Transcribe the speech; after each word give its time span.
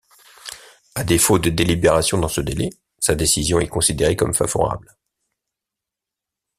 À 0.95 1.03
défaut 1.03 1.37
de 1.37 1.51
délibération 1.51 2.17
dans 2.17 2.27
ce 2.27 2.41
délai, 2.41 2.71
sa 2.97 3.13
décision 3.13 3.59
est 3.59 3.67
considérée 3.67 4.15
comme 4.15 4.33
favorable. 4.33 4.97